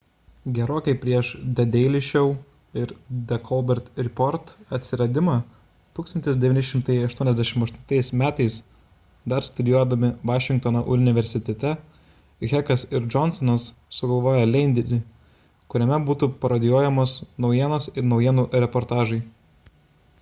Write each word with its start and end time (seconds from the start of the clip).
gerokai 0.57 0.93
prieš 1.01 1.27
the 1.57 1.63
daily 1.73 1.99
show 2.05 2.29
ir 2.83 2.93
the 3.31 3.37
colbert 3.49 3.91
report 4.07 4.53
atsiradimą 4.77 5.35
1988 5.99 8.17
m. 8.21 8.31
dar 9.33 9.45
studijuodami 9.51 10.09
vašingtono 10.31 10.81
universitete 10.97 11.75
heckas 12.55 12.87
ir 12.95 12.99
johnsonas 13.17 13.69
sugalvojo 13.99 14.49
leidinį 14.55 15.01
kuriame 15.75 16.01
būtų 16.11 16.31
parodijuojamos 16.49 17.15
naujienos 17.47 17.89
ir 17.95 18.11
naujienų 18.15 18.49
reportažai 18.67 19.21